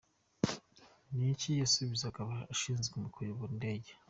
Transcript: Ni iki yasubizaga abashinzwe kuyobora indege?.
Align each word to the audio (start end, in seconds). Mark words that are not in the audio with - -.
Ni 1.15 1.25
iki 1.33 1.49
yasubizaga 1.61 2.17
abashinzwe 2.21 2.95
kuyobora 3.13 3.51
indege?. 3.57 3.91